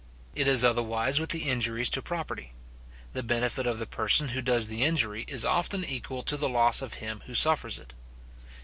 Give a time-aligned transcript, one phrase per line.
[0.33, 2.53] It is otherwise with the injuries to property.
[3.13, 6.81] The benefit of the person who does the injury is often equal to the loss
[6.81, 7.93] of him who suffers it.